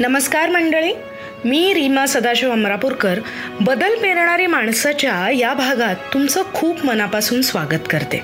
नमस्कार 0.00 0.50
मंडळी. 0.50 0.92
मी 1.44 1.74
रीमा 1.74 2.06
सदाशिव 2.06 2.52
अमरापूरकर. 2.52 3.20
बदल 3.60 3.94
पेरणारी 3.94 4.46
माणसाच्या 4.46 5.30
या 5.30 5.54
भागात 5.54 5.96
तुमचं 6.14 6.42
खूप 6.54 6.86
मनापासून 6.86 7.42
स्वागत 7.42 7.88
करते. 7.90 8.22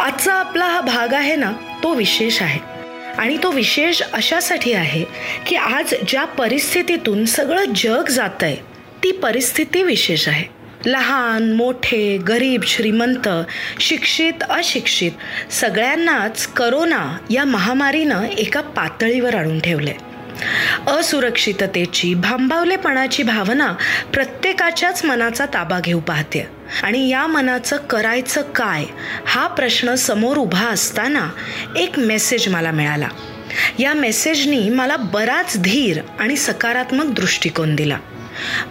आजचा 0.00 0.34
आपला 0.34 0.64
हा 0.64 0.80
भाग 0.80 1.14
आहे 1.14 1.36
ना 1.36 1.52
तो 1.82 1.94
विशेष 1.94 2.42
आहे. 2.42 2.60
आणि 3.18 3.36
तो 3.42 3.50
विशेष 3.50 4.02
अशासाठी 4.12 4.72
आहे 4.72 5.04
की 5.46 5.56
आज 5.56 5.94
ज्या 6.08 6.24
परिस्थितीतून 6.24 7.24
सगळं 7.24 7.64
जग 7.76 8.08
जात 8.08 8.42
आहे 8.42 8.56
ती 9.04 9.12
परिस्थिती 9.12 9.82
विशेष 9.82 10.28
आहे. 10.28 10.44
लहान 10.90 11.52
मोठे 11.52 12.16
गरीब 12.18 12.62
श्रीमंत 12.64 13.28
शिक्षित 13.80 14.42
अशिक्षित 14.50 15.12
सगळ्यांनाच 15.52 16.46
करोना 16.46 17.18
या 17.30 17.44
महामारीनं 17.44 18.22
एका 18.22 18.60
पातळीवर 18.60 19.34
आणून 19.34 19.60
ठेवलं 19.60 19.90
आहे 19.90 20.09
असुरक्षिततेची 20.88 22.14
भांबावलेपणाची 22.14 23.22
भावना 23.22 23.72
प्रत्येकाच्याच 24.14 25.04
मनाचा 25.04 25.46
ताबा 25.46 25.80
घेऊ 25.80 26.00
पाहते. 26.00 26.46
आणि 26.82 27.08
या 27.08 27.26
मनाचं 27.26 27.76
करायचं 27.76 28.42
काय 28.42 28.84
हा 29.26 29.46
प्रश्न 29.46 29.94
समोर 29.94 30.36
उभा 30.36 30.66
असताना 30.66 31.28
एक 31.76 31.98
मेसेज 31.98 32.48
मला 32.48 32.70
मिळाला. 32.70 33.08
या 33.78 33.94
मेसेजनी 33.94 34.68
मला 34.68 34.96
बराच 34.96 35.58
धीर 35.58 36.00
आणि 36.18 36.36
सकारात्मक 36.36 37.04
दृष्टिकोन 37.04 37.76
दिला. 37.76 37.98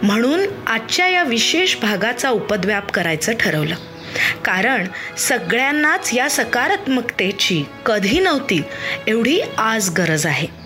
म्हणून 0.02 0.40
आजच्या 0.66 1.08
या 1.08 1.22
विशेष 1.22 1.76
भागाचा 1.82 2.30
उपद्व्याप 2.30 2.90
करायचं 2.90 3.32
ठरवलं. 3.40 3.74
कारण 4.44 4.86
सगळ्यांनाच 5.18 6.10
या 6.14 6.30
सकारात्मकतेची 6.30 7.64
कधी 7.86 8.20
नव्हती 8.20 8.62
एवढी 9.06 9.40
आज 9.58 9.90
गरज 9.90 10.26
आहे. 10.26 10.59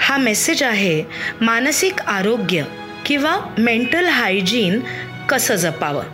हा 0.00 0.16
मेसेज 0.16 0.62
आहे 0.62 1.04
मानसिक 1.40 2.00
आरोग्य 2.00 2.64
किंवा 3.06 3.36
मेंटल 3.58 4.06
हायजीन 4.06 4.80
कसं 5.28 5.56
जपावं? 5.56 6.04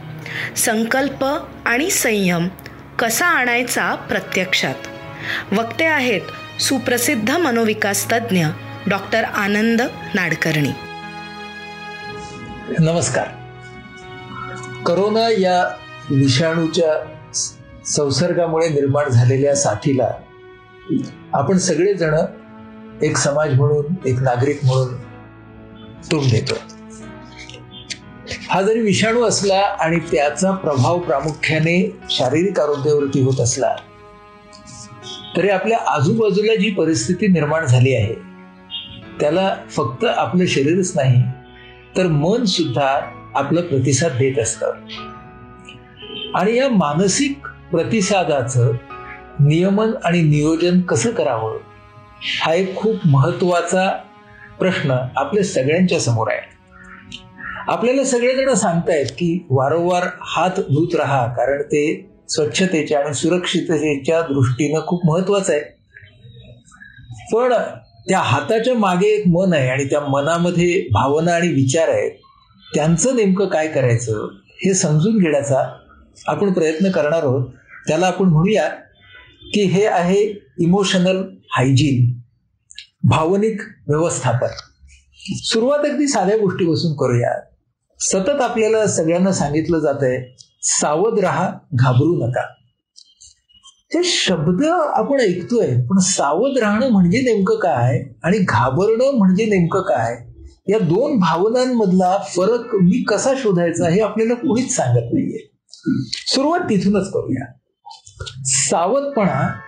संकल्प 0.57 1.25
आणि 1.67 1.91
संयम 1.91 2.49
कसा 2.99 3.27
आणायचा 3.27 3.95
प्रत्यक्षात? 3.95 4.75
वक्ते 5.53 5.84
आहेत 5.84 6.21
सुप्रसिद्ध 6.61 7.31
मनोविकास 7.31 8.12
तज्ज्ञ 8.12 8.47
डॉक्टर 8.87 9.25
आनंद 9.25 9.83
नाडकर्णी. 10.15 10.71
नमस्कार. 12.79 13.27
करोना 14.87 15.29
या 15.41 15.77
विषाणूच्या 16.11 17.12
संसर्गामुळे 17.87 18.69
निर्माण 18.69 19.09
झालेल्या 19.09 19.57
साथीला 19.57 20.11
आपण 21.33 21.59
सगळेजण 21.59 22.15
एक 23.03 23.17
समाज 23.17 23.55
म्हणून 23.55 24.09
एक 24.09 24.19
नागरिक 24.19 24.61
म्हणून 24.65 24.95
तोंड 26.13 26.31
देतो. 26.31 26.55
हा 28.51 28.63
जरी 28.63 28.81
विषाणू 28.81 29.23
असला 29.23 29.61
आणि 29.81 29.99
त्याचा 29.99 30.51
प्रभाव 30.51 30.99
प्रामुख्याने 30.99 31.99
शारीरिक 32.11 32.61
आरोग्यावरती 32.61 33.21
होत 33.23 33.41
असला 33.41 33.77
तरी 35.37 35.49
आपल्या 35.49 35.79
आजूबाजूला 35.87 36.55
जी 36.55 36.71
परिस्थिती 36.71 37.27
निर्माण 37.27 37.65
झाली 37.65 37.95
आहे 37.95 38.15
त्याला 39.21 39.57
फक्त 39.71 40.05
आपलं 40.05 40.47
शरीरच 40.47 40.93
नाही 40.97 41.23
तर 41.97 42.07
मन 42.07 42.45
सुद्धा 42.45 43.01
आपला 43.35 43.61
प्रतिसाद 43.61 44.13
देत 44.13 44.39
असतं. 44.39 44.73
आणि 46.35 46.57
या 46.57 46.69
मानसिक 46.69 47.47
प्रतिसादाचं 47.71 48.73
नियमन 49.41 49.91
आणि 50.05 50.23
नियोजन 50.23 50.81
कसं 50.81 51.11
करावं? 51.11 51.59
हा 52.22 52.55
एक 52.55 52.77
खूप 52.77 52.97
महत्त्वाचा 53.05 53.91
प्रश्न 54.59 54.91
आपल्या 55.17 55.45
सगळ्यांच्या 55.45 56.00
समोर 56.00 56.28
आहे. 56.31 56.41
आपल्याला 57.69 58.05
सगळेजण 58.05 58.55
सांगतायत 58.55 59.06
की 59.06 59.47
वारंवार 59.50 60.03
हात 60.21 60.50
धुत 60.50 60.94
राहा 60.94 61.26
कारण 61.26 61.62
ते 61.62 62.10
स्वच्छतेच्या 62.28 63.00
आणि 63.00 63.15
सुरक्षिततेच्या 63.15 64.21
दृष्टीनं 64.21 64.81
खूप 64.87 65.06
महत्वाचं 65.06 65.53
आहे. 65.53 65.62
पण 67.32 67.53
त्या 68.09 68.19
हाताच्या 68.19 68.75
मागे 68.75 69.06
एक 69.06 69.25
मन 69.26 69.53
आहे 69.53 69.69
आणि 69.69 69.84
त्या 69.84 70.00
मनामध्ये 70.00 70.88
भावना 70.93 71.32
आणि 71.32 71.49
विचार 71.49 71.88
आहेत. 71.88 72.10
त्यांचं 72.75 73.16
नेमकं 73.16 73.47
काय 73.47 73.69
करायचं 73.69 74.28
हे 74.47 74.75
समजून 74.75 75.19
घेण्याचा 75.19 75.76
आपण 76.26 76.53
प्रयत्न 76.53 76.91
करणार 76.91 77.22
आहोत. 77.22 77.44
त्याला 77.88 78.06
आपण 78.06 78.26
म्हणूया 78.26 78.69
की 79.55 79.60
हे 79.60 79.87
आहे 79.87 80.43
इमोशनल 80.59 81.22
हायजीन 81.51 82.21
भावनिक 83.05 83.61
व्यवस्थापन. 83.89 84.47
सुरुवात 85.37 85.79
अगदी 85.79 86.07
साध्या 86.07 86.37
गोष्टीपासून 86.37 86.93
करूया. 86.93 87.41
सतत 88.01 88.41
आपल्याला 88.41 88.87
सगळ्यांना 88.87 89.33
सांगितलं 89.33 89.79
जात 89.79 90.03
आहे 90.03 90.37
सावध 90.62 91.19
राहा 91.19 91.51
घाबरू 91.75 92.27
नका. 92.27 92.43
हे 93.95 94.05
शब्द 94.05 94.65
आपण 94.65 95.21
ऐकतोय 95.21 95.67
पण 95.67 95.99
सावध 95.99 96.59
राहणं 96.59 96.89
म्हणजे 96.89 97.21
नेमकं 97.21 97.55
काय 97.55 98.03
आणि 98.23 98.39
घाबरणं 98.39 99.19
म्हणजे 99.19 99.45
नेमकं 99.45 99.81
काय? 99.81 100.27
या 100.69 100.79
दोन 100.79 101.19
भावनांमधला 101.19 102.19
फरक 102.37 102.75
मी 102.75 103.03
कसा 103.03 103.33
शोधायचा 103.37 103.89
हे 103.89 104.01
आपल्याला 104.01 104.35
कोणीच 104.35 104.77
सांगत 104.77 105.11
नाहीये. 105.12 105.51
सुरुवात 106.27 106.61
तिथूनच 106.61 107.11
करूया. 107.11 107.47
सावधपणा 108.45 109.61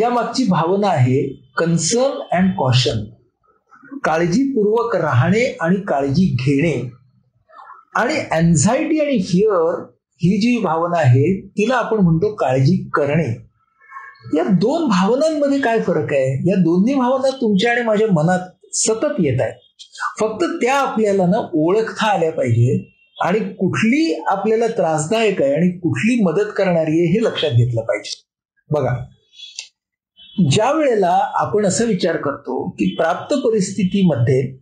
या 0.00 0.10
मागची 0.10 0.44
भावना 0.44 0.88
आहे 0.88 1.22
कन्सर्न 1.56 2.20
अँड 2.32 2.50
कॉशन 2.58 3.04
काळजीपूर्वक 4.04 4.96
राहणे 4.96 5.44
आणि 5.60 5.76
काळजी 5.76 6.36
घेणे. 6.40 6.90
आणि 7.94 8.14
अँझायटी 8.30 9.00
आणि 9.00 9.18
फिअर 9.22 9.82
ही 10.20 10.40
जी 10.40 10.58
भावना 10.58 10.98
आहे 10.98 11.40
तिला 11.48 11.74
आपण 11.74 11.96
म्हणतो 11.96 12.34
काळजी 12.34 12.76
करणे. 12.94 13.28
या 14.36 14.44
दोन 14.44 14.88
भावनांमध्ये 14.88 15.60
काय 15.60 15.80
फरक 15.80 16.12
आहे? 16.12 16.50
या 16.50 16.56
दोन्ही 16.56 16.94
भावना 16.94 17.30
तुमच्या 17.30 17.72
आणि 17.72 17.82
माझ्या 17.82 18.06
मनात 18.12 18.48
सतत 18.74 19.20
येत 19.20 19.40
आहेत. 19.40 19.54
फक्त 20.20 20.44
त्या 20.44 20.74
आपल्याला 20.74 21.26
ना 21.26 21.48
ओळखता 21.54 22.06
आल्या 22.06 22.32
पाहिजे 22.32 22.92
आणि 23.24 23.38
कुठली 23.38 24.22
आपल्याला 24.26 24.66
त्रासदायक 24.66 25.42
आहे 25.42 25.54
आणि 25.54 25.70
कुठली 25.78 26.22
मदत 26.22 26.52
करणारी 26.56 27.00
आहे 27.00 27.12
हे 27.12 27.24
लक्षात 27.24 27.50
घेतलं 27.50 27.80
पाहिजे. 27.80 28.22
बघा 28.70 28.94
ज्या 30.36 30.72
वेळेला 30.72 31.30
आपण 31.34 31.66
असं 31.66 31.86
विचार 31.86 32.16
करतो 32.16 32.70
की 32.70 32.94
प्राप्त 32.94 33.34
परिस्थितीमध्ये 33.34 34.58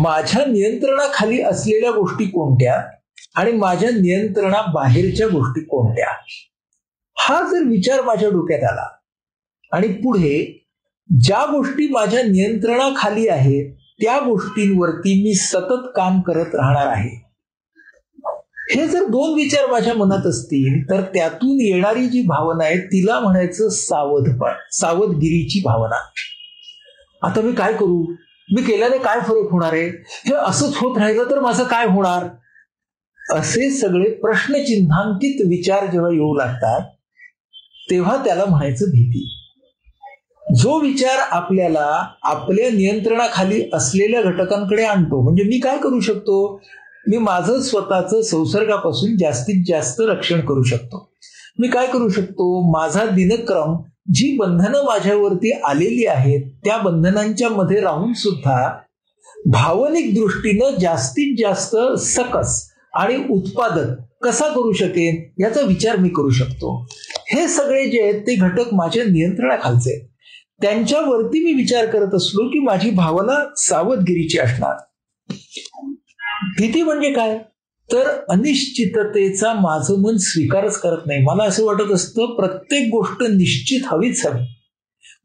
माझ्या 0.00 0.44
नियंत्रणाखाली 0.44 1.40
असलेल्या 1.42 1.90
गोष्टी 1.90 2.24
कोणत्या 2.24 2.82
आणि 3.36 3.52
माझ्या 3.52 3.90
नियंत्रणा 3.90 4.62
बाहेरच्या 4.62 5.28
गोष्टी 5.28 5.64
कोणत्या? 5.64 6.08
हा 7.16 7.42
जर 7.42 7.62
विचार 7.62 8.02
माझ्या 8.02 8.28
डोक्यात 8.28 8.62
आला 8.62 8.88
आणि 9.72 9.88
पुढे 9.88 10.62
ज्या 11.20 11.44
गोष्टी 11.46 11.88
माझ्या 11.88 12.22
नियंत्रणाखाली 12.22 13.28
आहेत 13.28 13.72
त्या 14.00 14.18
गोष्टींवरती 14.20 15.22
मी 15.22 15.34
सतत 15.34 15.92
काम 15.96 16.20
करत 16.20 16.54
राहणार 16.54 16.86
आहे. 16.86 17.31
हे 18.74 18.88
जर 18.88 19.04
दोन 19.04 19.34
विचार 19.34 19.66
माझ्या 19.66 19.94
मनात 19.94 20.26
असतील 20.26 20.90
तर 20.90 21.00
त्यातून 21.00 21.60
येणारी 21.60 22.08
जी 22.08 22.22
भावना 22.22 22.64
आहे 22.64 22.76
तिला 22.76 23.20
म्हणायचं 23.20 23.68
सावधपण 23.68 24.52
सावधगिरीची 24.72 25.60
भावना. 25.64 25.96
आता 27.22 27.40
मी 27.40 27.52
काय 27.52 27.72
करू? 27.72 28.04
मी 28.54 28.62
केल्याने 28.62 28.98
काय 28.98 29.20
फरक 29.20 29.52
होणार 29.52 29.72
आहे? 29.72 29.86
हे 30.26 30.34
असंच 30.34 30.76
होत 30.76 30.98
राहिलं 30.98 31.30
तर 31.30 31.40
माझं 31.40 31.64
काय 31.64 31.86
होणार? 31.86 32.28
असे 33.38 33.70
सगळे 33.70 34.10
प्रश्नचिन्हांकित 34.10 35.46
विचार 35.46 35.86
जेव्हा 35.86 36.10
येऊ 36.12 36.34
लागतात 36.34 36.80
तेव्हा 37.90 38.24
त्याला 38.24 38.44
म्हणायचं 38.44 38.84
भीती. 38.84 39.38
जो 40.60 40.78
विचार 40.80 41.18
आपल्याला 41.30 42.14
आपल्या 42.22 42.70
नियंत्रणाखाली 42.70 43.70
असलेल्या 43.72 44.22
घटकांकडे 44.22 44.84
आणतो 44.84 45.22
म्हणजे 45.22 45.42
मी 45.42 45.58
काय 45.58 45.78
करू 45.78 46.00
शकतो? 46.00 46.60
मी 47.08 47.18
माझं 47.18 47.60
स्वतःचं 47.60 48.22
संसर्गापासून 48.22 49.16
जास्तीत 49.16 49.64
जास्त 49.68 50.00
रक्षण 50.00 50.40
करू 50.40 50.62
शकतो. 50.62 51.12
मी 51.58 51.68
काय 51.68 51.86
करू 51.86 52.08
शकतो? 52.08 52.72
माझा 52.78 53.04
दिनक्रम 53.06 53.82
जी 54.14 54.36
बंधनं 54.36 54.84
माझ्यावरती 54.84 55.52
आलेली 55.52 56.06
आहेत 56.06 56.40
त्या 56.64 56.78
बंधनांच्या 56.78 57.48
मध्ये 57.48 57.80
राहून 57.80 58.12
सुद्धा 58.12 58.78
भावनिक 59.46 60.14
दृष्टीनं 60.14 60.78
जास्तीत 60.80 61.36
जास्त 61.38 61.76
सकस 61.98 62.70
आणि 62.94 63.22
उत्पादक 63.30 64.02
कसा 64.24 64.48
करू 64.48 64.72
शकेन 64.72 65.44
याचा 65.44 65.60
विचार 65.60 65.96
मी 65.96 66.08
करू 66.08 66.30
शकतो. 66.30 66.86
हे 67.28 67.48
सगळे 67.48 67.86
जे 67.86 68.02
आहेत 68.02 68.20
ते 68.20 68.34
घटक 68.34 68.74
माझ्या 68.74 69.04
नियंत्रणाखालचे 69.04 70.08
त्यांच्यावरती 70.62 71.44
मी 71.44 71.52
विचार 71.52 71.86
करत 71.86 72.14
असलो 72.14 72.48
की 72.48 72.58
माझी 72.58 72.90
भावना 72.90 73.44
सावधगिरीची 73.56 74.38
असणार. 74.38 74.76
भीती 76.42 76.82
म्हणजे 76.82 77.12
काय? 77.12 77.38
तर 77.92 78.24
अनिश्चिततेचा 78.28 79.52
माझं 79.52 80.02
मन 80.02 80.16
स्वीकारच 80.16 80.78
करत 80.78 80.98
नाही. 81.06 81.22
मला 81.22 81.44
असं 81.44 81.64
वाटत 81.64 81.92
असतं 81.92 82.26
प्रत्येक 82.26 82.88
गोष्ट 82.88 83.22
निश्चित 83.22 83.80
हवीच 83.84 84.26
हवी. 84.26 84.40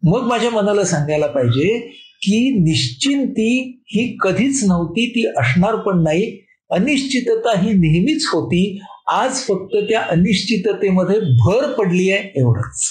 मग 0.03 0.21
माझ्या 0.21 0.49
मनाला 0.49 0.83
सांगायला 0.83 1.27
पाहिजे 1.27 1.79
की 2.21 2.59
निश्चिंती 2.59 3.81
ही 3.85 4.17
कधीच 4.21 4.63
नव्हती 4.67 5.09
ती 5.09 5.27
असणार 5.27 5.75
पण 5.75 6.03
नाही. 6.03 6.47
अनिश्चितता 6.71 7.59
ही 7.59 7.69
नेहमीच 7.69 8.25
होती. 8.25 8.81
आज 9.11 9.35
फक्त 9.35 9.75
त्या 9.75 10.01
अनिश्चिततेमध्ये 10.01 11.19
भर 11.19 11.71
पडली 11.71 12.11
आहे 12.11 12.39
एवढंच. 12.39 12.83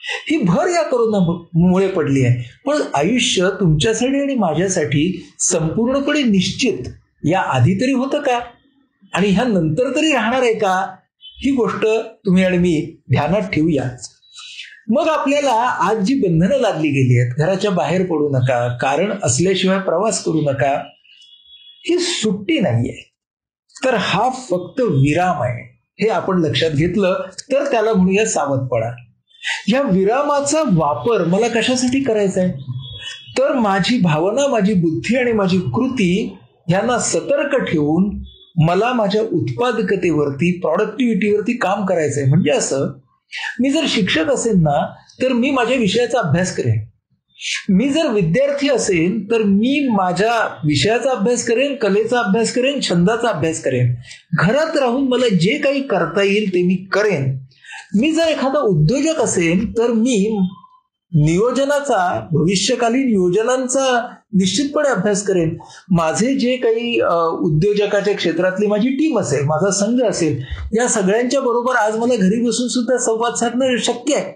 ही 0.00 0.38
भर 0.38 0.66
या 0.66 0.82
करोनामुळे 0.82 1.88
पडली 1.88 2.24
आहे. 2.24 2.44
पण 2.66 2.76
आयुष्य 2.94 3.48
तुमच्यासाठी 3.60 4.22
आणि 4.22 4.34
माझ्यासाठी 4.34 5.26
संपूर्णपणे 5.38 6.22
निश्चित. 6.22 6.78
या 7.24 7.40
आधी 7.40 7.74
तरी 7.80 7.92
होतं 7.92 8.20
का? 8.20 8.38
आणि 9.14 9.28
ह्या 9.28 9.44
नंतर 9.44 9.96
तरी 9.96 10.12
राहणार 10.12 10.42
आहे 10.42 10.54
का? 10.54 10.94
ही 11.22 11.50
गोष्ट 11.50 11.86
तुम्ही 12.26 12.44
आणि 12.44 12.58
मी 12.58 12.96
ध्यानात 13.10 13.50
ठेवूया 13.50 13.84
मग 14.88 15.08
आपल्याला 15.08 15.52
आज 15.88 15.96
जी 15.96 16.14
बंधनं 16.14 16.58
लादली 16.58 16.88
गेली 16.88 17.18
आहेत 17.20 17.32
घराच्या 17.38 17.70
बाहेर 17.70 18.02
पडू 18.02 18.28
नका 18.28 18.76
कारण 18.76 19.12
असल्याशिवाय 19.22 19.78
प्रवास 19.78 20.24
करू 20.24 20.40
नका 20.40 20.82
ही 21.88 21.98
सुट्टी 21.98 22.60
नाही 22.60 22.90
आहे 22.90 23.14
तर 23.84 23.94
हा 23.94 24.28
फक्त 24.28 24.80
विराम 24.80 25.42
आहे. 25.42 25.78
हे 26.00 26.08
आपण 26.08 26.38
लक्षात 26.38 26.70
घेतलं 26.70 27.20
तर 27.52 27.70
त्याला 27.70 27.92
म्हणूया 27.92 28.26
सावधपणा. 28.26 28.90
या 29.68 29.82
विरामाचा 29.82 30.62
वापर 30.72 31.24
मला 31.24 31.48
कशासाठी 31.48 32.02
करायचा 32.02 32.40
आहे 32.40 32.52
तर 33.38 33.52
माझी 33.52 34.00
भावना 34.00 34.46
माझी 34.46 34.74
बुद्धी 34.74 35.16
आणि 35.16 35.32
माझी 35.32 35.58
कृती 35.58 36.38
ह्यांना 36.68 36.98
सतर्क 36.98 37.56
ठेवून 37.64 38.10
मला 38.66 38.92
माझ्या 38.92 39.22
उत्पादकतेवरती 39.22 40.58
प्रॉडक्टिव्हिटीवरती 40.60 41.56
काम 41.56 41.84
करायचंय. 41.86 42.24
म्हणजे 42.24 42.50
असं 42.50 42.92
मी 43.60 43.70
जर 43.70 43.84
शिक्षक 43.88 44.30
असेल 44.30 44.56
ना 44.56 44.94
तर 45.22 45.32
मी 45.32 45.50
माझ्या 45.50 45.76
विषयाचा 45.76 46.18
अभ्यास 46.18 46.56
करेन. 46.56 46.78
मी 47.68 47.88
जर 47.88 48.06
विद्यार्थी 48.06 48.68
असेल 48.68 49.30
तर 49.30 49.42
मी 49.42 49.88
माझ्या 49.90 50.32
विषयाचा 50.64 51.10
अभ्यास 51.10 51.44
करेन 51.44 51.74
कलेचा 51.74 52.18
अभ्यास 52.20 52.52
करेन 52.52 52.80
छंदाचा 52.80 53.28
अभ्यास 53.28 53.60
करेन. 53.62 53.94
घरात 54.38 54.76
राहून 54.76 55.08
मला 55.08 55.28
जे 55.28 55.58
काही 55.58 55.82
करता 55.82 56.22
येईल 56.22 56.54
ते 56.54 56.62
मी 56.62 56.74
करेन. 56.74 57.38
मी 57.94 58.12
जर 58.12 58.28
एखादा 58.28 58.60
उद्योजक 58.60 59.20
असेल 59.20 59.78
तर 59.78 59.92
मी 59.92 60.38
नियोजनाचा 61.12 61.98
भविष्यकालीन 62.32 63.08
योजनांचा 63.08 63.84
निश्चितपणे 64.38 64.88
अभ्यास 64.88 65.22
करेन. 65.26 65.56
माझे 65.90 66.34
जे 66.38 66.56
काही 66.56 67.00
उद्योजकाच्या 67.00 68.14
क्षेत्रातली 68.16 68.66
माझी 68.66 68.88
टीम 68.88 69.18
असेल 69.20 69.44
माझा 69.44 69.70
संघ 69.70 70.00
असेल 70.02 70.42
या 70.78 70.88
सगळ्यांच्या 70.88 71.40
बरोबर 71.40 71.76
आज 71.76 71.96
मला 71.96 72.16
घरी 72.16 72.40
बसून 72.46 72.68
सुद्धा 72.68 72.98
संवाद 73.04 73.34
साधणं 73.34 73.76
शक्य 73.78 74.16
आहे. 74.16 74.32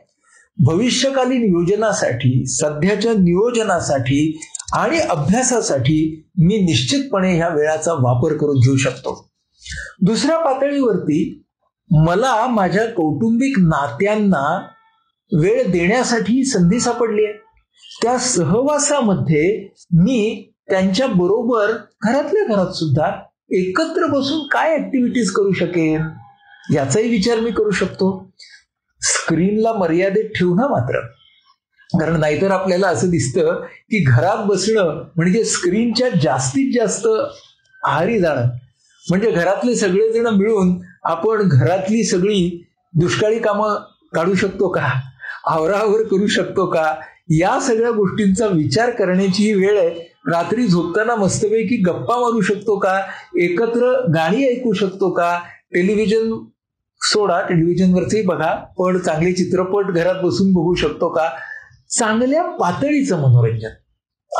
भविष्यकालीन 0.58 1.42
योजनासाठी 1.44 2.44
सध्याच्या 2.48 3.12
नियोजनासाठी 3.12 4.38
आणि 4.74 4.98
अभ्यासासाठी 5.00 6.24
मी 6.38 6.58
निश्चितपणे 6.58 7.34
ह्या 7.36 7.48
वेळाचा 7.48 7.92
वापर 7.92 8.36
करून 8.36 8.58
घेऊ 8.58 8.76
शकतो. 8.76 9.28
दुसऱ्या 10.00 10.38
पातळीवरती 10.38 11.42
मला 11.90 12.46
माझ्या 12.50 12.84
कौटुंबिक 12.86 13.58
नात्यांना 13.58 14.60
वेळ 15.40 15.70
देण्यासाठी 15.70 16.44
संधी 16.44 16.80
सापडली 16.80 17.24
आहे. 17.24 17.34
त्या 18.02 18.18
सहवासामध्ये 18.18 19.68
मी 19.92 20.52
त्यांच्या 20.70 21.06
बरोबर 21.06 21.72
घरातल्या 22.02 22.44
घरात 22.44 22.72
सुद्धा 22.72 23.06
एकत्र 23.50 24.06
बसून 24.06 24.46
काय 24.46 24.74
ऍक्टिव्हिटीज 24.74 25.30
करू 25.30 25.52
शकेन 25.52 26.02
याचाही 26.74 27.08
विचार 27.08 27.40
मी 27.40 27.50
करू 27.50 27.70
शकतो. 27.70 28.32
स्क्रीनला 29.00 29.72
मर्यादित 29.72 30.24
ठेवणं 30.24 30.68
मात्र. 30.68 31.00
कारण 32.00 32.20
नाहीतर 32.20 32.50
आपल्याला 32.50 32.88
असं 32.88 33.10
दिसतं 33.10 33.64
की 33.64 34.04
घरात 34.04 34.46
बसणं 34.46 35.04
म्हणजे 35.16 35.44
स्क्रीनच्या 35.44 36.08
जास्तीत 36.08 36.72
जास्त 36.74 37.06
आहारी 37.84 38.20
जाणं. 38.20 38.46
म्हणजे 39.10 39.30
घरातले 39.30 39.76
सगळेजण 39.76 40.26
मिळून 40.26 40.80
आपण 41.04 41.48
घरातली 41.48 42.04
सगळी 42.04 42.64
दुष्काळी 42.94 43.38
कामं 43.38 43.74
काढू 44.14 44.34
शकतो 44.34 44.68
का? 44.68 44.88
आवरावर 45.46 46.02
करू 46.02 46.26
शकतो 46.26 46.66
का? 46.66 46.94
या 47.30 47.60
सगळ्या 47.60 47.90
गोष्टींचा 47.90 48.46
विचार 48.46 48.90
करण्याची 48.90 49.54
वेळ 49.54 49.78
आहे. 49.78 50.12
रात्री 50.26 50.66
झोपताना 50.66 51.14
मस्तपैकी 51.14 51.76
गप्पा 51.76 52.20
मारू 52.20 52.40
शकतो 52.40 52.78
का? 52.78 53.00
एकत्र 53.38 54.06
गाणी 54.14 54.44
ऐकू 54.44 54.72
शकतो 54.72 55.10
का? 55.10 55.38
टेलिव्हिजन 55.74 56.44
सोडा 57.00 57.40
टेलिव्हिजनवरती 57.40 58.22
बघा. 58.22 58.64
पण 58.78 58.98
चांगले 58.98 59.32
चित्रपट 59.32 59.84
घरात 59.84 60.14
बसून 60.14 60.52
बघू 60.52 60.74
शकतो 60.74 61.08
का? 61.08 61.28
चांगल्या 61.98 62.42
पातळीचं 62.42 63.16
मनोरंजन. 63.16 63.68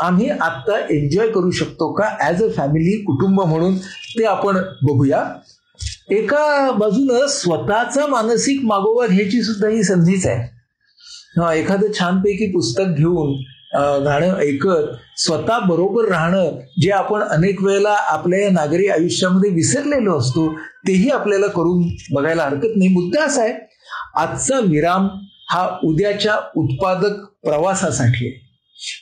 आम्ही 0.01 0.29
आत्ता 0.29 0.93
एन्जॉय 0.93 1.27
करू 1.27 1.51
शकतो 1.51 1.93
का? 1.93 2.29
ऍज 2.29 2.43
अ 2.43 2.47
फॅमिली 2.57 3.01
कुटुंब 3.01 3.41
म्हणून 3.41 3.77
ते 4.19 4.23
आपण 4.23 4.57
बघूया. 4.81 5.25
एका 6.09 6.71
बाजूनं 6.71 7.27
स्वतःचा 7.27 8.07
मानसिक 8.07 8.61
मागोवा 8.63 9.07
घ्यायची 9.07 9.41
सुद्धा 9.41 9.67
ही 9.67 9.83
संधीच 9.83 10.27
आहे. 10.27 10.52
एखादं 11.35 11.91
छानपैकी 11.93 12.45
पुस्तक 12.51 12.95
घेऊन 12.97 13.33
गाणं 14.05 14.35
ऐकत 14.39 14.89
स्वतः 15.17 15.59
बरोबर 15.59 16.07
राहणं 16.09 16.59
जे 16.81 16.89
आपण 16.91 17.21
अनेक 17.21 17.61
वेळेला 17.63 17.93
आपल्या 18.09 18.39
या 18.39 18.49
नागरी 18.51 18.87
आयुष्यामध्ये 18.87 19.49
विसरलेलो 19.49 20.17
असतो 20.17 20.47
तेही 20.87 21.09
आपल्याला 21.09 21.47
करून 21.47 21.87
बघायला 22.13 22.43
हरकत 22.43 22.75
नाही. 22.77 22.89
मुद्दा 22.89 23.23
असा 23.25 23.41
आहे 23.43 23.53
आजचा 24.15 24.59
विराम 24.59 25.07
हा 25.51 25.67
उद्याच्या 25.83 26.35
उत्पादक 26.55 27.19
प्रवासासाठी 27.43 28.27
आहे. 28.27 28.41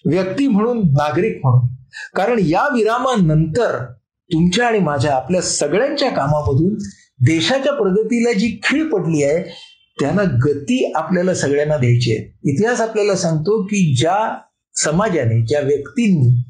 व्यक्ती 0.10 0.48
म्हणून 0.48 0.80
नागरिक 0.92 1.40
म्हणून. 1.44 1.68
कारण 2.16 2.40
या 2.46 2.68
विरामानंतर 2.74 3.78
तुमच्या 4.30 4.68
आणि 4.68 4.80
माझ्या 4.80 5.16
आपल्या 5.16 5.42
सगळ्यांच्या 5.42 6.10
कामामधून 6.10 6.74
देशाच्या 7.26 7.74
प्रगतीला 7.74 8.32
जी 8.34 8.60
खीळ 8.64 8.88
पडली 8.90 9.24
आहे 9.24 9.44
त्यांना 10.02 10.24
गती 10.46 10.92
आपल्याला 10.96 11.34
सगळ्यांना 11.34 11.78
द्यायची 11.78 12.12
आहे. 12.12 12.52
इतिहास 12.52 12.82
आपल्याला 12.82 13.16
सांगतो 13.16 13.64
की 13.64 13.96
ज्या 13.96 14.38
समाजाने 14.76 15.46
ज्या 15.46 15.60
व्यक्तींनी 15.60 16.44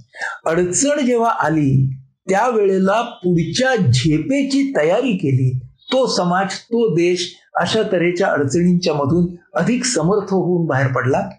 अडचण 0.45 1.05
जेव्हा 1.05 1.29
आली 1.29 1.89
त्यावेळेला 2.29 3.01
पुढच्या 3.01 3.75
झेपेची 3.75 4.73
तयारी 4.77 5.17
केली. 5.17 5.59
तो 5.93 6.05
समाज 6.07 6.53
तो 6.53 6.93
देश 6.95 7.35
अशा 7.55 7.81
तऱ्हेच्या 7.91 8.27
अडचणींच्या 8.27 8.93
मधून 8.93 9.35
अधिक 9.55 9.83
समर्थ 9.83 10.33
होऊन 10.33 10.67
बाहेर 10.67 10.87
पडला. 10.87 11.29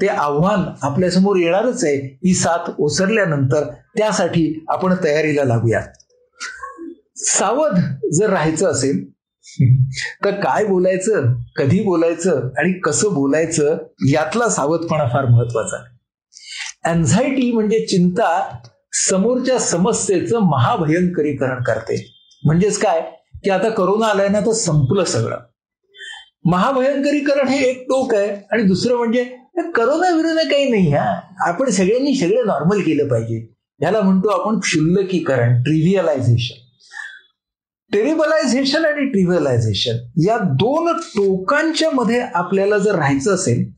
ते 0.00 0.06
आव्हान 0.06 0.62
आपल्यासमोर 0.82 1.36
येणारच 1.36 1.84
आहे. 1.84 2.18
ही 2.24 2.34
साथ 2.34 2.70
ओसरल्यानंतर 2.78 3.64
त्यासाठी 3.96 4.64
आपण 4.68 4.94
तयारीला 5.04 5.44
लागूया 5.44 5.80
सावध 7.16 7.78
जर 8.12 8.30
राहायचं 8.30 8.66
असेल 8.66 9.13
तर 10.24 10.30
काय 10.30 10.64
बोलायचं 10.64 11.34
कधी 11.56 11.82
बोलायचं 11.82 12.48
आणि 12.58 12.72
कसं 12.72 13.14
बोलायचं 13.14 13.76
यातला 14.08 14.48
सावधपणा 14.48 15.04
फार 15.04 15.24
महत्त्वाचा 15.24 15.76
आहे. 15.76 15.98
अँझायटी 16.90 17.52
म्हणजे 17.52 17.80
चिंता 17.80 18.58
समोरच्या 18.92 19.58
समस्येचं 19.58 20.38
महाभयंकरीकरण 20.38 21.62
करते. 21.62 22.18
म्हणजेच 22.44 22.78
काय? 22.78 23.00
की 23.44 23.50
आता 23.50 23.68
करोना 23.68 24.06
आलाय 24.06 24.28
ना 24.28 24.40
तर 24.40 24.52
संपलं 24.52 25.04
सगळं. 25.04 25.36
महाभयंकरीकरण 26.44 27.48
हे 27.48 27.64
एक 27.64 27.82
टोक 27.82 28.14
आहे 28.14 28.36
आणि 28.52 28.62
दुसरं 28.62 28.96
म्हणजे 28.96 29.24
करोना 29.74 30.10
विरोध 30.16 30.36
काही 30.36 30.70
नाही 30.70 30.92
हा. 30.94 31.20
आपण 31.40 31.70
सगळ्यांनी 31.70 32.14
सगळं 32.14 32.46
नॉर्मल 32.46 32.80
केलं 32.80 33.08
पाहिजे. 33.08 33.54
ह्याला 33.80 34.00
म्हणतो 34.00 34.28
आपण 34.28 34.58
क्षुल्लकीकरण 34.58 35.62
ट्रिव्हिअलायझेशन 35.62 36.63
टेरिबलायझेशन 37.92 38.84
आणि 38.84 39.04
ट्रिव्हलायझेशन 39.06 39.96
या 40.26 40.38
दोन 40.38 40.92
टोकांच्या 40.92 41.90
मध्ये 41.90 42.20
आपल्याला 42.34 42.78
जर 42.78 42.94
राहायचं 42.94 43.34
असेल 43.34 43.72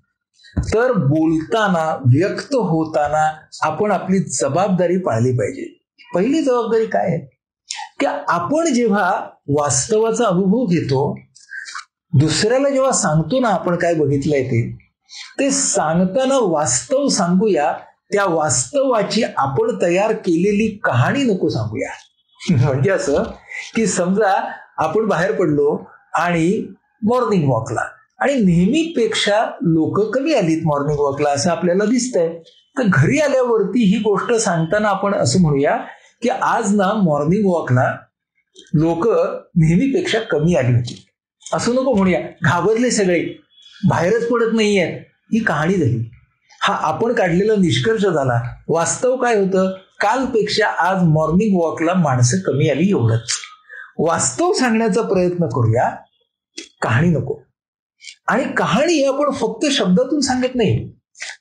तर 0.74 0.92
बोलताना 0.92 1.84
व्यक्त 2.06 2.54
होताना 2.54 3.24
आपण 3.62 3.90
आपली 3.90 4.18
जबाबदारी 4.18 4.96
पाळली 4.96 5.32
पाहिजे. 5.32 5.66
पहिली 6.14 6.42
जबाबदारी 6.42 6.86
काय 6.86 7.06
आहे? 7.06 7.18
की 8.00 8.06
आपण 8.06 8.72
जेव्हा 8.72 9.10
वास्तवाचा 9.48 10.26
अनुभव 10.26 10.66
घेतो 10.66 11.14
दुसऱ्याला 12.12 12.68
जेव्हा 12.68 12.92
सांगतो 12.92 13.40
ना 13.40 13.48
आपण 13.48 13.76
काय 13.76 13.94
बघितलंय 13.94 14.42
ते 14.42 14.62
ते 15.40 15.50
सांगताना 15.50 16.38
वास्तव 16.42 17.08
सांगूया 17.08 17.72
त्या 18.12 18.24
वास्तवाची 18.24 19.22
आपण 19.36 19.76
तयार 19.82 20.12
केलेली 20.12 20.68
कहाणी 20.84 21.22
नको 21.22 21.48
सांगूया. 21.48 21.90
म्हणजे 22.50 22.90
असं 22.90 23.22
की 23.74 23.86
समजा 23.86 24.52
आपण 24.78 25.06
बाहेर 25.06 25.32
पडलो 25.32 25.90
आणि 26.14 26.72
मॉर्निंग 27.02 27.50
वॉकला 27.50 27.80
आणि 28.18 28.34
नेहमीपेक्षा 28.34 29.46
लोक 29.62 30.14
कमी 30.14 30.34
आलीत 30.34 30.62
मॉर्निंग 30.64 30.98
वॉकला 30.98 31.30
असं 31.30 31.50
आपल्याला 31.50 31.84
दिसतंय. 31.84 32.38
तर 32.78 32.82
घरी 32.86 33.18
आल्यावरती 33.18 33.84
ही 33.84 33.98
गोष्ट 33.98 34.32
सांगताना 34.32 34.88
आपण 34.88 35.14
असं 35.14 35.40
म्हणूया 35.40 35.76
की 36.22 36.28
आज 36.28 36.74
ना 36.74 36.92
मॉर्निंग 36.92 37.46
वॉकला 37.46 37.96
लोक 38.74 39.06
नेहमीपेक्षा 39.56 40.18
कमी 40.18 40.54
आली 40.54 40.74
होती. 40.74 41.06
असं 41.52 41.72
नको 41.72 41.94
म्हणूया. 41.94 42.20
घाबरले 42.42 42.90
सगळे. 42.90 43.24
बाहेरच 43.88 44.28
पडत 44.28 44.50
नाहीये. 44.52 44.98
ही 45.32 45.38
कहाणी 45.38 45.74
झाली. 45.74 46.10
हा 46.60 46.74
आपण 46.74 47.12
काढलेला 47.12 47.52
निष्कर्ष 47.52 48.02
झाला. 48.02 48.40
वास्तव 48.68 49.16
काय 49.16 49.36
होतं? 49.36 49.72
कालपेक्षा 50.00 50.66
आज 50.66 51.02
मॉर्निंग 51.02 51.60
वॉकला 51.60 51.94
माणसं 51.94 52.38
कमी 52.38 52.70
आली 52.70 52.90
एवढंच. 52.90 53.30
वास्तव 53.98 54.52
सांगण्याचा 54.52 55.02
प्रयत्न 55.02 55.46
करूया. 55.46 55.96
कहाणी 56.82 57.08
नको. 57.08 57.38
आणि 58.28 58.44
कहाणी 58.56 59.04
आपण 59.04 59.30
फक्त 59.30 59.66
शब्दातून 59.70 60.20
सांगत 60.20 60.54
नाही. 60.54 60.92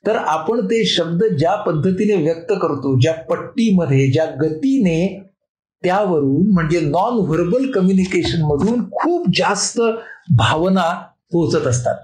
तर 0.06 0.16
आपण 0.16 0.66
ते 0.66 0.86
शब्द 0.86 1.24
ज्या 1.24 1.56
पद्धतीने 1.56 2.22
व्यक्त 2.22 2.50
करतो 2.50 3.00
ज्या 3.00 3.14
पट्टीमध्ये 3.14 4.12
ज्या 4.12 4.26
गतीने 4.26 5.22
त्यावरून 5.84 6.52
म्हणजे 6.52 6.80
नॉन 6.80 7.12
व्हर्बल 7.12 7.70
कम्युनिकेशन 7.70 8.42
मधून 8.42 8.90
खूप 8.90 9.26
जास्त 9.36 9.80
भावना 10.36 11.02
पोहोचत 11.32 11.66
असतात. 11.66 11.94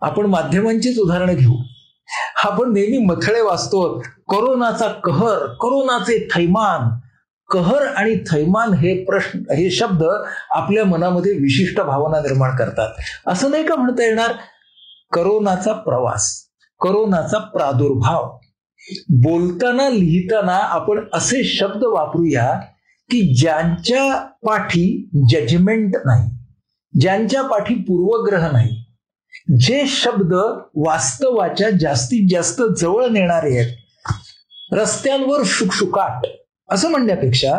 आपण 0.00 0.26
माध्यमांचीच 0.26 0.98
उदाहरणं 0.98 1.34
घेऊ. 1.34 1.54
आपण 2.44 2.72
नेहमी 2.72 2.98
मथळे 2.98 3.40
वाचतो 3.40 3.98
करोनाचा 4.00 4.88
कहर 4.88 5.38
करोनाचे 5.46 6.28
थैमान 6.34 7.01
कहर 7.52 7.86
आणि 7.86 8.16
थैमान 8.30 8.72
हे 8.74 9.04
प्रश्न 9.04 9.38
हे 9.38 9.70
शब्द 9.70 10.02
आपल्या 10.50 10.84
मनामध्ये 10.84 11.32
विशिष्ट 11.32 11.80
भावना 11.80 12.20
निर्माण 12.20 12.56
करतात. 12.56 12.88
असं 13.26 13.50
नाही 13.50 13.66
का 13.66 13.74
म्हणता 13.74 14.04
येणार? 14.04 14.32
करोनाचा 15.12 15.72
प्रवास 15.72 16.42
करोनाचा 16.80 17.38
प्रादुर्भाव. 17.38 18.38
बोलताना 19.08 19.88
लिहिताना 19.88 20.56
आपण 20.56 21.04
असे 21.12 21.44
शब्द 21.44 21.84
वापरूया 21.84 22.60
की 23.10 23.34
ज्यांच्या 23.34 24.26
पाठी 24.46 25.08
जजमेंट 25.30 25.96
नाही 26.06 26.30
ज्यांच्या 27.00 27.42
पाठी 27.42 27.74
पूर्वग्रह 27.74 28.50
नाही 28.52 28.84
जे 29.60 29.84
शब्द 29.86 30.34
वास्तवाच्या 30.74 31.70
जास्तीत 31.70 32.28
जास्त 32.30 32.62
जवळ 32.78 33.06
नेणारे 33.06 33.58
आहेत. 33.58 33.76
रस्त्यांवर 34.72 35.42
शुकशुकाट 35.44 36.26
असं 36.72 36.88
म्हणण्यापेक्षा 36.88 37.58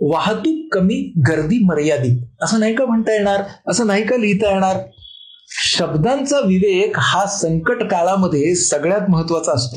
वाहतूक 0.00 0.74
कमी 0.74 1.12
गर्दी 1.28 1.64
मर्यादित. 1.64 2.16
असं 2.42 2.60
नाही 2.60 2.74
का 2.74 2.86
म्हणता 2.86 3.12
येणार? 3.12 3.42
असं 3.68 3.86
नाही 3.86 4.06
का 4.06 4.16
लिहिता 4.16 4.50
येणार? 4.50 4.76
शब्दांचा 5.48 6.38
विवेक 6.38 6.92
हा 6.98 7.26
संकट 7.26 7.82
काळामध्ये 7.82 8.54
सगळ्यात 8.54 9.00
महत्त्वाचा 9.08 9.52
असतो. 9.52 9.76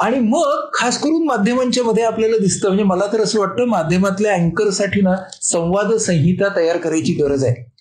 आणि 0.00 0.18
मग 0.18 0.70
खास 0.74 0.98
करून 0.98 1.24
माध्यमांच्या 1.24 1.84
मध्ये 1.84 2.04
आपल्याला 2.04 2.36
दिसतं. 2.38 2.68
म्हणजे 2.68 2.84
मला 2.84 3.04
तर 3.12 3.20
असं 3.20 3.38
वाटतं 3.40 3.64
माध्यमातल्या 3.64 4.34
अँकरसाठी 4.34 5.00
ना 5.00 5.14
संवाद 5.42 5.94
संहिता 5.94 6.56
तयार 6.56 6.76
करायची 6.76 7.12
गरज 7.12 7.44
आहे. 7.44 7.72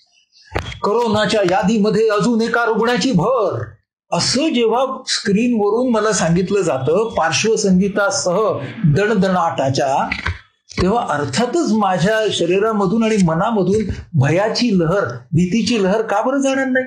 करोनाच्या 0.83 1.41
यादीमध्ये 1.51 2.09
अजून 2.09 2.41
एका 2.41 2.65
रुग्णाची 2.65 3.11
भर. 3.11 3.74
असं 4.11 4.53
जेव्हा 4.53 4.85
स्क्रीनवरून 5.07 5.89
मला 5.91 6.11
सांगितलं 6.11 6.61
जातं 6.61 7.09
पार्श्वसंगीतासह 7.17 8.37
दणदणाटाच्या 8.85 10.07
तेव्हा 10.81 11.05
अर्थातच 11.09 11.71
माझ्या 11.71 12.19
शरीरामधून 12.31 13.03
आणि 13.03 13.17
मनामधून 13.23 13.83
भयाची 14.19 14.79
लहर 14.79 15.05
भीतीची 15.31 15.83
लहर 15.83 16.01
का 16.01 16.21
बरं 16.21 16.37
जाणार 16.37 16.65
नाही? 16.65 16.85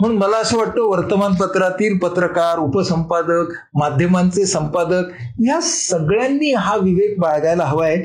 म्हणून 0.00 0.16
मला 0.18 0.36
असं 0.36 0.58
वाटतं 0.58 0.80
वर्तमानपत्रातील 0.80 1.98
पत्रकार 1.98 2.58
उपसंपादक 2.58 3.52
माध्यमांचे 3.74 4.46
संपादक 4.46 5.10
या 5.46 5.60
सगळ्यांनी 5.60 6.52
हा 6.52 6.76
विवेक 6.76 7.20
बाळगायला 7.20 7.64
हवाय 7.64 7.96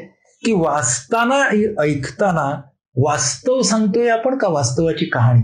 की 0.44 0.54
वाचताना 0.54 1.42
ऐकताना 1.84 2.50
वास्तव 2.96 3.62
सांगतोय 3.62 4.10
आपण 4.10 4.38
का 4.38 4.48
वास्तवाची 4.48 5.06
कहाणी? 5.06 5.42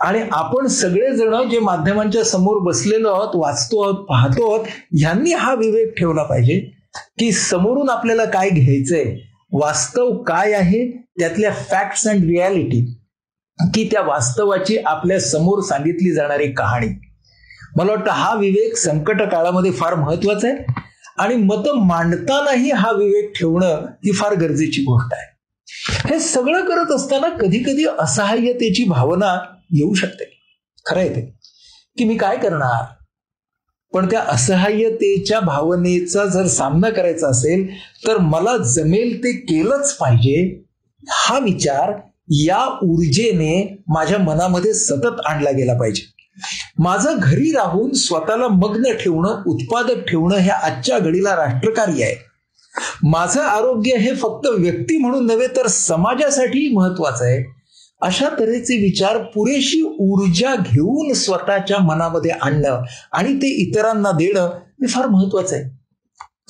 आणि 0.00 0.20
आपण 0.32 0.66
सगळेजण 0.66 1.48
जे 1.50 1.58
माध्यमांच्या 1.58 2.24
समोर 2.24 2.58
बसलेलो 2.58 3.08
आहोत 3.08 3.30
वाचतो 3.34 3.82
आहोत 3.82 4.04
पाहतो 4.06 4.50
आहोत 4.50 4.66
ह्यांनी 4.98 5.32
हा 5.32 5.54
विवेक 5.54 5.94
ठेवला 5.98 6.22
पाहिजे 6.22 6.58
की 7.18 7.32
समोरून 7.32 7.90
आपल्याला 7.90 8.24
काय 8.24 8.50
घ्यायचंय 8.50 9.14
वास्तव 9.52 10.22
काय 10.22 10.52
आहे 10.52 10.86
त्यातल्या 11.18 11.52
फॅक्ट्स 11.52 12.06
अँड 12.08 12.24
रियालिटी 12.24 12.80
की 13.58 13.88
त्या 13.92 14.02
वास्तवाची 14.02 14.76
आपल्यासमोर 14.76 15.60
सांगितली 15.62 16.12
जाणारी 16.12 16.46
कहाणी. 16.52 16.86
मला 17.76 17.92
वाटतं 17.92 18.10
हा 18.10 18.34
विवेक 18.34 18.76
संकट 18.76 19.22
काळामध्ये 19.22 19.70
फार 19.70 19.94
महत्त्वाचा 19.94 20.48
आहे 20.48 20.82
आणि 21.18 21.36
मतं 21.36 21.78
मांडतानाही 21.86 22.70
हा 22.70 22.90
विवेक 22.92 23.32
ठेवणं 23.38 23.86
ही 24.04 24.12
फार 24.12 24.34
गरजेची 24.34 24.82
गोष्ट 24.82 25.14
आहे. 25.14 25.32
हे 26.08 26.18
सगळं 26.20 26.64
करत 26.64 26.92
असताना 26.92 27.28
कधी 27.28 27.58
कधी 27.58 27.84
असहाय्यतेची 27.98 28.84
भावना 28.84 29.36
येऊ 29.74 29.94
शकते. 29.94 30.24
खरं 30.86 31.00
आहे 31.00 31.08
ते. 31.08 31.38
की 31.98 32.04
मी 32.04 32.16
काय 32.16 32.36
करणार? 32.36 32.84
पण 33.92 34.10
त्या 34.10 34.20
असहाय्यतेच्या 34.20 35.40
भावनेचा 35.40 36.26
जर 36.26 36.46
सामना 36.46 36.90
करायचा 36.90 37.28
असेल 37.28 37.74
तर 38.06 38.18
मला 38.18 38.56
जमेल 38.56 39.18
ते 39.18 39.32
केलंच 39.32 39.96
पाहिजे. 39.96 40.64
हा 41.08 41.38
विचार 41.38 41.92
या 42.30 42.78
ऊर्जेने 42.82 43.82
माझ्या 43.88 44.18
मनामध्ये 44.18 44.74
सतत 44.74 45.20
आणला 45.26 45.50
गेला 45.50 45.74
पाहिजे. 45.74 46.02
माझं 46.78 47.16
घरी 47.18 47.52
राहून 47.52 47.92
स्वतःला 47.92 48.48
मग्न 48.48 48.82
ठेवणं 48.82 49.42
उत्पादक 49.46 50.08
ठेवणं 50.08 50.36
हे 50.36 50.50
आजच्या 50.50 50.98
घडीला 50.98 51.36
राष्ट्रकार्य 51.36 52.04
आहे. 52.04 52.14
माझं 53.02 53.40
आरोग्य 53.40 53.96
हे 53.96 54.14
फक्त 54.14 54.46
व्यक्ती 54.46 54.98
म्हणून 54.98 55.26
नव्हे 55.26 55.46
तर 55.46 55.66
समाजासाठी 55.66 56.74
महत्वाचं 56.74 57.24
आहे. 57.24 57.63
अशा 58.04 58.28
तऱ्हेचे 58.40 58.76
विचार 58.76 59.18
पुरेशी 59.18 59.82
ऊर्जा 59.82 60.54
घेऊन 60.56 61.12
स्वतःच्या 61.12 61.78
मनामध्ये 61.78 62.30
आणणं 62.30 62.82
आणि 63.12 63.36
ते 63.36 63.46
इतरांना 63.46 64.10
देणं 64.10 64.50
हे 64.56 64.86
फार 64.86 65.06
महत्वाचं 65.06 65.56
आहे. 65.56 65.64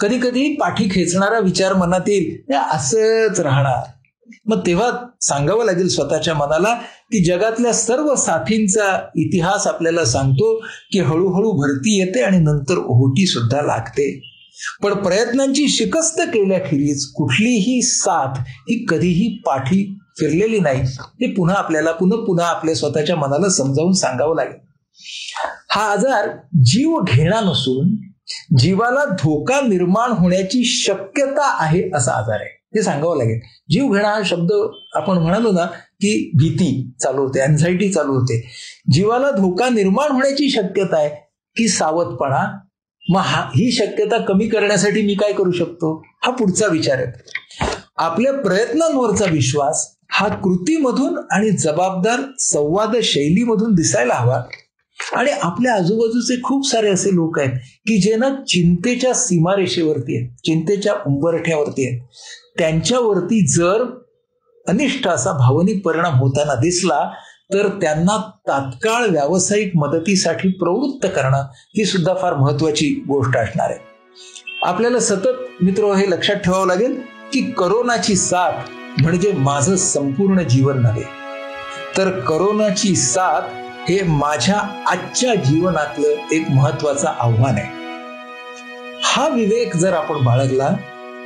कधी 0.00 0.18
कधी 0.18 0.54
पाठी 0.54 0.88
खेचणारा 0.90 1.38
विचार 1.38 1.72
मनात 1.72 2.08
येईल 2.08 2.54
असंच 2.54 3.40
राहणार. 3.40 3.90
मग 4.46 4.66
तेव्हा 4.66 4.90
सांगावं 5.20 5.64
लागेल 5.64 5.88
स्वतःच्या 5.88 6.34
मनाला 6.34 6.74
की 7.12 7.24
जगातल्या 7.24 7.72
सर्व 7.72 8.14
साथींचा 8.14 9.08
इतिहास 9.16 9.66
आपल्याला 9.66 10.04
सांगतो 10.04 10.58
की 10.92 10.98
हळूहळू 10.98 11.52
भरती 11.52 11.98
येते 12.00 12.22
आणि 12.22 12.38
नंतर 12.38 12.76
ओहोटी 12.76 13.26
सुद्धा 13.26 13.62
लागते. 13.62 14.30
पण 14.82 14.94
प्रयत्नांची 14.94 15.68
शिकस्त 15.68 16.20
केल्याखेरीज 16.20 17.06
कुठलीही 17.06 17.82
साथ 17.82 18.38
ही 18.38 18.86
कधीही 18.88 19.42
पाठी 19.46 19.98
फिरलेली 20.20 20.58
नाही 20.60 20.80
हे 20.80 21.30
पुन्हा 21.32 21.56
आपल्याला 21.56 21.92
पुन्हा 21.92 22.24
पुन्हा 22.24 22.46
आपल्या 22.46 22.74
स्वतःच्या 22.74 23.16
मनाला 23.16 23.48
समजावून 23.48 23.92
सांगावं 23.92 24.36
लागेल. 24.36 24.56
हा 25.70 25.92
आजार 25.92 26.28
जीव 26.64 27.00
घेणा 27.00 27.40
नसून 27.40 27.96
जीवाला 28.58 29.04
धोका 29.04 29.60
निर्माण 29.60 30.10
होण्याची 30.10 30.64
शक्यता 30.64 31.64
आहे 31.64 31.90
असा 31.94 32.12
आजार 32.12 32.40
आहे. 32.40 32.48
हे 32.76 32.82
सांगावं 32.82 33.16
लागेल. 33.16 33.40
जीव 33.70 33.92
घेणा 33.92 34.08
हा 34.08 34.20
शब्द 34.24 34.52
आपण 34.94 35.18
म्हणालो 35.18 35.52
ना 35.52 35.64
की 35.66 36.30
भीती 36.38 36.92
चालू 37.00 37.22
होते 37.22 37.40
अँझायटी 37.40 37.92
चालू 37.92 38.12
होते. 38.12 38.50
जीवाला 38.92 39.30
धोका 39.30 39.68
निर्माण 39.68 40.12
होण्याची 40.12 40.50
शक्यता 40.50 40.96
आहे 40.96 41.08
की 41.56 41.68
सावधपणा. 41.68 42.58
मग 43.10 43.20
हा 43.20 43.40
ही 43.42 43.72
शक्यता 43.72 44.18
कमी 44.18 44.48
करण्यासाठी 44.48 45.02
मी 45.02 45.14
काय 45.14 45.32
करू 45.32 45.50
शकतो? 45.50 46.02
हा 46.24 46.30
पुढचा 46.30 46.66
विचार 46.66 46.98
आहे. 46.98 47.06
आपल्या 47.96 48.32
प्रयत्नांवरचा 48.32 49.24
विश्वास 49.24 49.93
हा 50.16 50.28
कृतीमधून 50.28 51.18
आणि 51.30 51.50
जबाबदार 51.50 52.20
संवाद 52.38 52.96
शैलीमधून 53.02 53.74
दिसायला 53.74 54.14
हवा. 54.14 54.42
आणि 55.14 55.30
आपल्या 55.30 55.74
आजूबाजूचे 55.74 56.40
खूप 56.42 56.68
सारे 56.68 56.90
असे 56.90 57.14
लोक 57.14 57.38
आहेत 57.38 57.52
की 57.86 58.00
जे 58.00 58.16
ना 58.16 58.28
चिंतेच्या 58.48 59.14
सीमारेषेवरती 59.14 60.16
आहेत 60.16 60.36
चिंतेच्या 60.44 60.92
उंबरठ्यावरती 61.06 61.88
आहेत. 61.88 62.00
त्यांच्यावरती 62.58 63.46
जर 63.46 63.84
अनिष्ट 64.68 65.08
असा 65.08 65.32
भावनिक 65.32 65.84
परिणाम 65.84 66.14
होताना 66.14 66.54
दिसला 66.54 67.10
तर 67.52 67.68
त्यांना 67.68 68.16
तात्काळ 68.48 69.06
व्यावसायिक 69.06 69.76
मदतीसाठी 69.76 70.48
प्रवृत्त 70.48 71.06
करणं 71.16 71.46
ही 71.54 71.84
सुद्धा 71.84 72.14
फार 72.14 72.34
महत्वाची 72.34 73.04
गोष्ट 73.08 73.36
असणार 73.36 73.70
आहे. 73.70 73.78
आपल्याला 74.62 74.98
सतत 74.98 75.62
मित्र 75.62 75.84
हो, 75.84 75.94
हे 75.94 76.10
लक्षात 76.10 76.36
ठेवावं 76.36 76.66
लागेल 76.66 77.00
की 77.32 77.40
करोनाची 77.40 78.16
साथ 78.16 78.52
म्हणजे 79.02 79.32
माझं 79.32 79.76
संपूर्ण 79.76 80.42
जीवन 80.42 80.82
नव्हे. 80.82 81.02
तर 81.96 82.10
करोनाची 82.20 82.96
साथ 82.96 83.40
हे 83.90 84.02
माझ्या 84.02 84.84
आजच्या 84.86 85.34
जीवनातलं 85.34 86.08
एक 86.32 86.50
महत्वाचं 86.50 87.08
आव्हान 87.08 87.54
आहे. 87.54 87.84
हा 89.04 89.28
विवेक 89.28 89.76
जर 89.76 89.92
आपण 89.92 90.24
बाळगला 90.24 90.68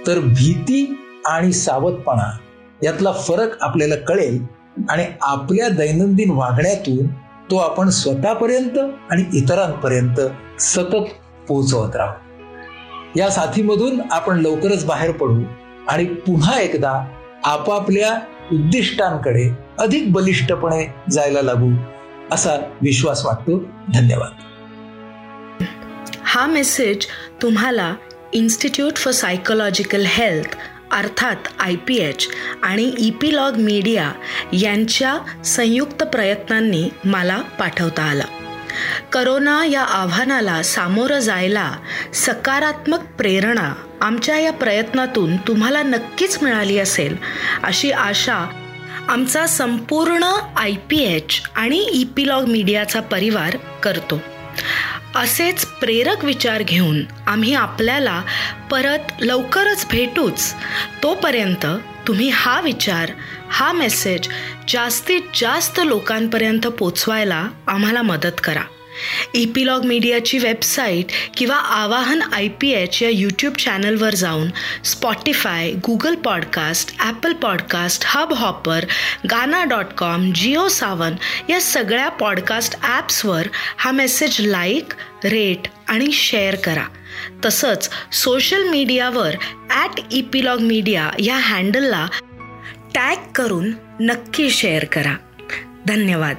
तर 0.07 0.19
भीती 0.19 0.99
आणि 1.27 1.53
सावधपणा 1.53 2.39
यातला 2.83 3.13
फरक 3.13 3.63
आपल्याला 3.63 3.95
कळेल 3.95 4.45
आणि 4.89 5.05
आपल्या 5.23 5.69
दैनंदिन 5.69 6.31
वागण्यातून 6.31 7.07
तो 7.51 7.57
आपण 7.57 7.89
स्वतःपर्यंत 7.89 8.79
आणि 9.11 9.25
इतरांपर्यंत 9.35 10.21
सतत 10.61 11.07
पोहोचवत 11.49 11.97
राहू. 11.97 12.13
या 13.17 13.31
साथीमधून 13.31 14.01
आपण 14.11 14.39
लवकरच 14.39 14.85
बाहेर 14.85 15.11
पडू 15.11 15.43
आणि 15.89 16.05
पुन्हा 16.05 16.61
एकदा 16.61 17.09
आपापल्या 17.45 18.21
उद्दिष्टांकडे 18.53 19.51
अधिक 19.79 20.13
बलिष्ठपणे 20.13 20.95
जायला 21.11 21.43
लागू 21.43 21.71
असा 22.33 22.55
विश्वास 22.57 23.27
वाटतो. 23.27 23.59
धन्यवाद. 23.95 24.31
हा 26.23 26.47
मेसेज 26.47 27.07
तुम्हाला 27.43 27.95
इन्स्टिट्यूट 28.33 28.97
फॉर 28.97 29.13
सायकोलॉजिकल 29.13 30.05
हेल्थ 30.07 30.57
अर्थात 30.93 31.37
आय 31.61 31.75
पी 31.75 31.97
एच 31.97 32.29
आणि 32.63 32.93
इपिलॉग 32.99 33.57
मीडिया 33.57 34.13
यांच्या 34.53 35.43
संयुक्त 35.45 36.03
प्रयत्नांनी 36.03 36.91
मला 37.05 37.37
पाठवता 37.37 38.03
आला. 38.03 38.25
करोना 39.13 39.65
या 39.65 39.83
आव्हानाला 39.83 40.63
सामोरं 40.63 41.19
जायला 41.19 41.73
सकारात्मक 42.15 42.99
प्रेरणा 43.19 43.75
आमच्या 44.01 44.39
या 44.39 44.53
प्रयत्नातून 44.53 45.37
तुम्हाला 45.37 45.83
नक्कीच 45.83 46.39
मिळाली 46.43 46.79
असेल 46.79 47.17
अशी 47.63 47.91
आशा 47.91 48.47
आमचा 49.09 49.47
संपूर्ण 49.47 50.25
आय 50.57 50.73
पी 50.91 50.99
एच 50.99 51.41
आणि 51.57 51.89
ईपीलॉग 51.93 52.45
मीडियाचा 52.45 53.01
परिवार 53.01 53.57
करतो. 53.83 54.21
असेच 55.15 55.65
प्रेरक 55.67 56.25
विचार 56.25 56.63
घेऊन 56.63 57.03
आम्ही 57.27 57.55
आपल्याला 57.55 58.23
परत 58.71 59.13
लवकरच 59.21 59.87
भेटूच 59.91 60.55
तोपर्यंत 61.03 61.67
तुम्ही 62.09 62.29
हा 62.29 62.61
विचार 62.61 63.11
हा 63.51 63.73
मेसेज 63.73 64.29
जास्तीत 64.69 65.23
जास्त 65.35 65.81
लोकांपर्यंत 65.85 66.67
पोचवायला 66.67 67.49
आम्हाला 67.67 68.03
मदत 68.03 68.41
करा. 68.45 68.63
इपिलॉग 69.35 69.85
मीडियाची 69.85 70.39
वेबसाईट 70.39 71.07
किंवा 71.37 71.57
आवाहन 71.57 72.23
आय 72.23 72.49
पी 72.49 72.71
एच 72.71 73.03
या 73.03 73.09
यूट्यूब 73.09 73.55
चॅनलवर 73.55 74.15
जाऊन 74.15 74.49
Spotify 74.85 75.73
Google 75.73 76.15
podcast 76.15 76.95
Apple 77.01 77.33
podcast 77.33 78.03
Hubhopper 78.33 78.85
Gaana 79.31 79.65
dot 79.65 79.87
com 79.99 80.33
Jio 80.33 80.69
Saavn 80.69 81.15
या 81.49 81.61
सगळ्या 81.61 82.09
पॉडकास्ट 82.09 82.77
ॲप्सवर 82.83 83.47
हा 83.77 83.91
मेसेज 83.91 84.37
लाईक 84.41 84.93
रेट 85.25 85.69
आणि 85.89 86.13
शेअर 86.13 86.55
करा. 86.55 86.85
तसंच 87.45 87.91
सोशल 88.13 88.69
मीडियावर 88.69 89.35
ॲट 89.71 90.01
इपिलॉग 90.13 90.61
मीडिया 90.61 91.11
या 91.19 91.37
हँडलला 91.37 92.07
टॅग 92.95 93.17
करून 93.35 93.73
नक्की 94.01 94.51
शेअर 94.51 94.85
करा. 94.85 95.17
धन्यवाद. 95.87 96.37